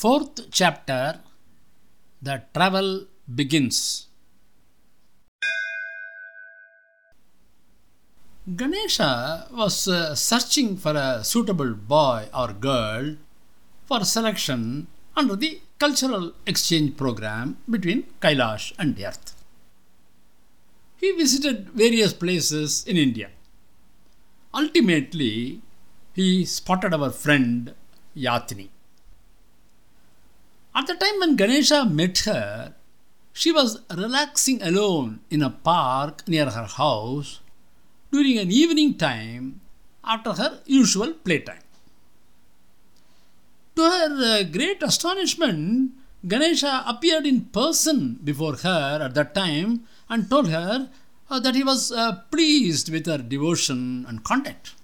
Fourth 0.00 0.48
chapter 0.52 1.18
The 2.22 2.44
Travel 2.54 3.06
Begins. 3.34 4.06
Ganesha 8.54 9.48
was 9.50 9.88
uh, 9.88 10.14
searching 10.14 10.76
for 10.76 10.92
a 10.92 11.24
suitable 11.24 11.74
boy 11.74 12.28
or 12.32 12.52
girl 12.52 13.16
for 13.86 14.04
selection 14.04 14.86
under 15.16 15.34
the 15.34 15.60
cultural 15.80 16.32
exchange 16.46 16.96
program 16.96 17.56
between 17.68 18.04
Kailash 18.20 18.72
and 18.78 18.94
the 18.94 19.06
earth. 19.06 19.34
He 20.98 21.10
visited 21.10 21.70
various 21.70 22.12
places 22.12 22.84
in 22.86 22.96
India. 22.96 23.30
Ultimately, 24.54 25.60
he 26.14 26.44
spotted 26.44 26.94
our 26.94 27.10
friend 27.10 27.74
Yathni. 28.16 28.68
At 30.78 30.86
the 30.86 30.94
time 30.94 31.18
when 31.18 31.34
Ganesha 31.34 31.84
met 31.86 32.18
her, 32.18 32.72
she 33.32 33.50
was 33.50 33.80
relaxing 33.90 34.62
alone 34.62 35.18
in 35.28 35.42
a 35.42 35.50
park 35.50 36.22
near 36.28 36.48
her 36.48 36.66
house 36.66 37.40
during 38.12 38.38
an 38.38 38.52
evening 38.52 38.96
time 38.96 39.60
after 40.04 40.34
her 40.34 40.60
usual 40.66 41.14
playtime. 41.14 41.64
To 43.74 43.82
her 43.82 44.08
uh, 44.22 44.42
great 44.44 44.80
astonishment, 44.84 45.94
Ganesha 46.24 46.84
appeared 46.86 47.26
in 47.26 47.46
person 47.46 48.20
before 48.22 48.54
her 48.58 49.00
at 49.02 49.14
that 49.14 49.34
time 49.34 49.82
and 50.08 50.30
told 50.30 50.48
her 50.48 50.90
uh, 51.28 51.40
that 51.40 51.56
he 51.56 51.64
was 51.64 51.90
uh, 51.90 52.20
pleased 52.30 52.88
with 52.88 53.06
her 53.06 53.18
devotion 53.18 54.06
and 54.06 54.22
conduct. 54.22 54.74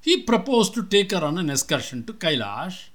He 0.00 0.22
proposed 0.22 0.72
to 0.74 0.84
take 0.84 1.10
her 1.10 1.24
on 1.24 1.36
an 1.36 1.50
excursion 1.50 2.06
to 2.06 2.12
Kailash 2.12 2.90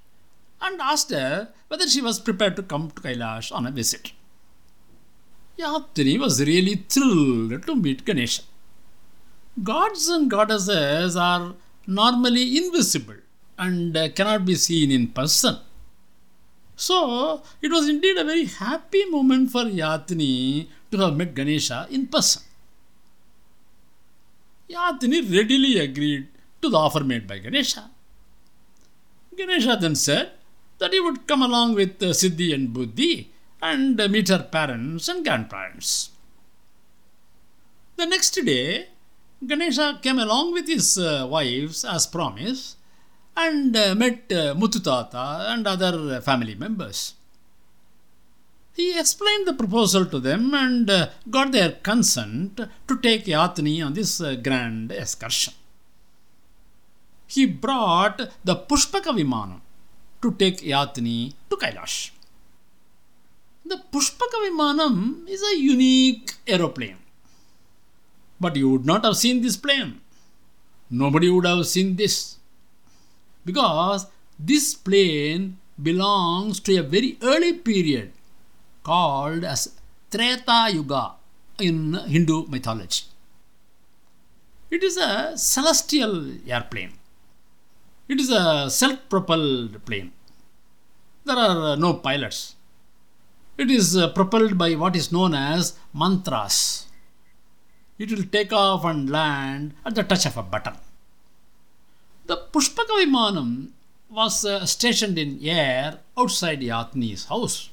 and 0.62 0.82
asked 0.82 1.12
her 1.12 1.50
whether 1.68 1.88
she 1.88 2.02
was 2.02 2.20
prepared 2.20 2.56
to 2.56 2.64
come 2.64 2.90
to 2.92 3.02
Kailash 3.02 3.52
on 3.52 3.68
a 3.68 3.72
visit. 3.72 4.12
Yathni 5.60 6.20
was 6.20 6.40
really 6.42 6.76
thrilled 6.88 7.66
to 7.66 7.76
meet 7.76 8.06
Ganesha. 8.06 8.44
Gods 9.64 10.08
and 10.08 10.30
goddesses 10.30 11.16
are 11.16 11.54
normally 11.88 12.58
invisible 12.58 13.16
and 13.58 13.94
cannot 14.16 14.46
be 14.46 14.56
seen 14.56 14.92
in 14.92 15.08
person. 15.08 15.58
So, 16.76 17.42
it 17.60 17.72
was 17.72 17.90
indeed 17.90 18.18
a 18.18 18.24
very 18.24 18.46
happy 18.46 19.06
moment 19.06 19.52
for 19.52 19.64
Yathni 19.64 20.68
to 20.92 20.98
have 21.00 21.18
met 21.18 21.34
Ganesha 21.34 21.88
in 21.90 22.06
person. 22.06 22.44
Yathni 24.70 25.22
readily 25.36 25.80
agreed 25.80 26.28
to 26.62 26.70
the 26.70 26.78
offer 26.78 27.04
made 27.04 27.26
by 27.26 27.40
Ganesha. 27.40 27.90
Ganesha 29.36 29.78
then 29.80 29.96
said 29.96 30.34
that 30.80 30.94
he 30.94 31.00
would 31.00 31.28
come 31.28 31.42
along 31.42 31.76
with 31.76 32.02
uh, 32.02 32.08
Siddhi 32.08 32.54
and 32.54 32.74
Buddhi 32.74 33.32
and 33.62 34.00
uh, 34.00 34.08
meet 34.08 34.30
her 34.30 34.44
parents 34.44 35.08
and 35.08 35.24
grandparents. 35.26 36.12
The 37.96 38.06
next 38.06 38.32
day, 38.46 38.88
Ganesha 39.46 40.00
came 40.02 40.20
along 40.20 40.54
with 40.54 40.68
his 40.68 40.98
uh, 40.98 41.28
wives 41.30 41.84
as 41.84 42.06
promised 42.08 42.78
and 43.36 43.76
uh, 43.76 43.96
met 43.96 44.32
uh, 44.32 44.54
Mututata 44.56 45.52
and 45.52 45.66
other 45.68 46.22
family 46.22 46.56
members. 46.56 47.14
He 48.74 48.98
explained 48.98 49.48
the 49.48 49.54
proposal 49.54 50.06
to 50.06 50.20
them 50.20 50.54
and 50.54 50.90
uh, 50.90 51.10
got 51.30 51.52
their 51.52 51.72
consent 51.72 52.60
to 52.88 52.98
take 53.00 53.26
Yathni 53.26 53.84
on 53.84 53.94
this 53.94 54.22
uh, 54.22 54.36
grand 54.36 54.92
excursion. 54.92 55.54
He 57.26 57.46
brought 57.48 58.18
the 58.44 58.56
Pushpaka 58.56 59.12
Vimanam 59.18 59.62
to 60.22 60.32
take 60.34 60.62
Yathni 60.62 61.34
to 61.50 61.56
Kailash. 61.56 62.12
The 63.66 63.82
Pushpaka 63.92 64.38
Vimanam 64.46 65.28
is 65.28 65.44
a 65.44 65.58
unique 65.60 66.34
aeroplane. 66.48 66.98
But 68.40 68.56
you 68.56 68.70
would 68.70 68.86
not 68.86 69.04
have 69.04 69.18
seen 69.18 69.42
this 69.42 69.58
plane. 69.58 70.02
Nobody 70.90 71.30
would 71.30 71.46
have 71.46 71.66
seen 71.68 71.96
this. 71.96 72.38
Because 73.46 74.08
this 74.40 74.74
plane 74.74 75.58
belongs 75.82 76.60
to 76.62 76.78
a 76.78 76.84
very 76.84 77.18
early 77.22 77.54
period 77.54 78.12
called 78.84 79.44
as 79.44 79.76
Treta 80.12 80.70
Yuga 80.72 81.14
in 81.60 81.94
Hindu 81.94 82.48
mythology. 82.48 83.04
It 84.70 84.84
is 84.84 84.98
a 84.98 85.38
celestial 85.38 86.32
airplane. 86.48 86.94
It 88.08 88.20
is 88.20 88.30
a 88.30 88.70
self 88.70 89.10
propelled 89.10 89.84
plane. 89.86 90.12
There 91.26 91.36
are 91.36 91.76
no 91.76 91.96
pilots. 91.96 92.56
It 93.58 93.70
is 93.70 93.98
propelled 94.16 94.58
by 94.58 94.76
what 94.76 94.96
is 94.96 95.12
known 95.12 95.34
as 95.34 95.78
mantras 95.94 96.88
it 97.98 98.12
will 98.12 98.26
take 98.26 98.54
off 98.54 98.86
and 98.86 99.10
land 99.10 99.74
at 99.86 99.96
the 99.96 100.04
touch 100.04 100.26
of 100.26 100.38
a 100.38 100.44
button. 100.44 100.76
The 102.28 102.38
Pushpaka 102.38 103.04
Vimanam 103.04 103.70
was 104.10 104.46
uh, 104.46 104.66
stationed 104.66 105.18
in 105.18 105.40
air 105.42 106.00
outside 106.18 106.62
Yathni's 106.62 107.26
house. 107.26 107.70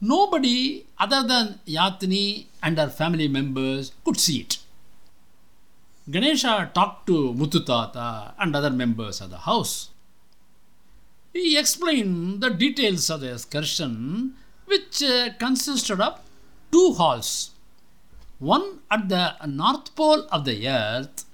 Nobody 0.00 0.86
other 0.98 1.26
than 1.26 1.60
Yathni 1.66 2.46
and 2.62 2.78
her 2.78 2.88
family 2.88 3.28
members 3.28 3.92
could 4.04 4.18
see 4.18 4.40
it. 4.40 4.58
Ganesha 6.08 6.70
talked 6.74 7.06
to 7.06 7.34
Mututata 7.34 8.34
and 8.38 8.54
other 8.54 8.70
members 8.70 9.20
of 9.20 9.30
the 9.30 9.38
house. 9.38 9.90
He 11.32 11.58
explained 11.58 12.40
the 12.40 12.50
details 12.50 13.10
of 13.10 13.20
the 13.20 13.32
excursion, 13.32 14.34
which 14.66 15.02
uh, 15.02 15.30
consisted 15.38 16.00
of 16.00 16.20
two 16.72 16.94
halls 16.94 17.50
one 18.40 18.80
at 18.90 19.08
the 19.10 19.34
north 19.46 19.94
pole 19.94 20.26
of 20.32 20.44
the 20.46 20.66
earth 20.66 21.24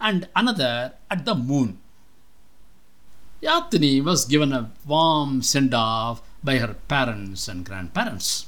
and 0.00 0.26
another 0.34 0.94
at 1.10 1.24
the 1.24 1.34
moon. 1.34 1.78
Yathni 3.42 4.02
was 4.02 4.24
given 4.24 4.52
a 4.52 4.70
warm 4.86 5.42
send 5.42 5.74
off 5.74 6.22
by 6.42 6.56
her 6.56 6.74
parents 6.88 7.46
and 7.48 7.66
grandparents. 7.66 8.46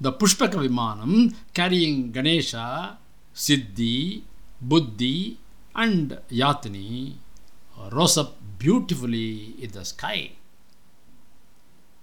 The 0.00 0.12
Pushpaka 0.12 0.58
Vimanam 0.58 1.34
carrying 1.54 2.10
Ganesha, 2.10 2.98
Siddhi, 3.34 4.22
Buddhi, 4.60 5.38
and 5.74 6.18
Yathni 6.30 7.14
rose 7.92 8.18
up 8.18 8.36
beautifully 8.58 9.54
in 9.62 9.70
the 9.70 9.84
sky. 9.84 10.32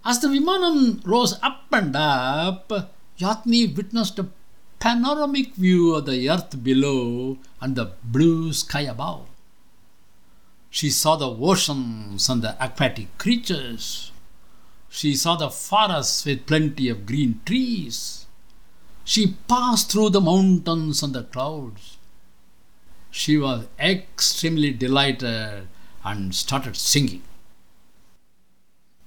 As 0.05 0.19
the 0.21 0.27
Vimanam 0.27 1.05
rose 1.05 1.37
up 1.41 1.65
and 1.71 1.95
up, 1.95 2.71
Yathni 3.19 3.75
witnessed 3.75 4.19
a 4.19 4.27
panoramic 4.79 5.55
view 5.55 5.95
of 5.95 6.05
the 6.05 6.29
earth 6.29 6.63
below 6.63 7.37
and 7.59 7.75
the 7.75 7.91
blue 8.03 8.53
sky 8.53 8.81
above. 8.81 9.27
She 10.69 10.89
saw 10.89 11.15
the 11.15 11.29
oceans 11.29 12.29
and 12.29 12.41
the 12.41 12.55
aquatic 12.63 13.17
creatures. 13.17 14.11
She 14.89 15.15
saw 15.15 15.35
the 15.35 15.49
forests 15.49 16.25
with 16.25 16.45
plenty 16.45 16.89
of 16.89 17.05
green 17.05 17.41
trees. 17.45 18.25
She 19.03 19.35
passed 19.47 19.91
through 19.91 20.11
the 20.11 20.21
mountains 20.21 21.01
and 21.01 21.15
the 21.15 21.23
clouds. 21.23 21.97
She 23.17 23.37
was 23.37 23.67
extremely 23.79 24.71
delighted 24.71 25.69
and 26.03 26.35
started 26.35 26.75
singing. 26.75 27.23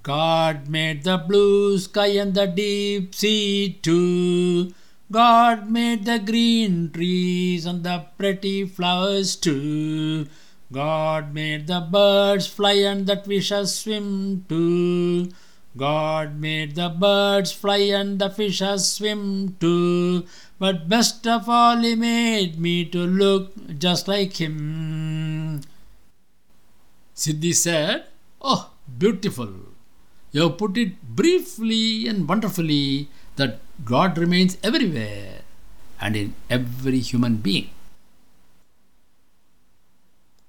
God 0.03 0.67
made 0.67 1.05
the 1.05 1.19
blue 1.19 1.77
sky 1.77 2.17
and 2.23 2.33
the 2.33 2.47
deep 2.47 3.15
sea 3.15 3.79
too. 3.83 4.73
God 5.13 5.71
made 5.71 6.07
the 6.07 6.19
green 6.19 6.91
trees 6.91 7.67
and 7.67 7.85
the 7.85 8.07
pretty 8.17 8.65
flowers 8.65 9.37
too. 9.37 10.27
God 10.73 11.35
made 11.35 11.67
the 11.67 11.81
birds 11.81 12.47
fly 12.47 12.77
and 12.93 13.07
the 13.07 13.17
fishes 13.17 13.75
swim 13.75 14.47
too. 14.49 15.29
God 15.79 16.41
made 16.41 16.75
the 16.75 16.89
birds 16.89 17.53
fly 17.53 17.79
and 17.99 18.19
the 18.19 18.29
fishes 18.29 18.89
swim 18.89 19.57
too. 19.61 20.27
But 20.59 20.89
best 20.89 21.27
of 21.27 21.49
all, 21.49 21.79
He 21.79 21.95
made 21.95 22.59
me 22.59 22.85
to 22.87 22.99
look 22.99 23.79
just 23.79 24.09
like 24.09 24.41
Him. 24.41 25.63
Siddhi 27.15 27.55
said, 27.55 28.07
Oh, 28.43 28.71
beautiful. 28.99 29.53
You 30.33 30.43
have 30.43 30.59
put 30.59 30.77
it 30.77 31.01
briefly 31.03 32.09
and 32.09 32.29
wonderfully 32.29 33.09
that 33.37 33.61
God 33.85 34.19
remains 34.19 34.59
everywhere 34.63 35.43
and 36.01 36.17
in 36.17 36.35
every 36.51 36.99
human 36.99 37.37
being. 37.37 37.71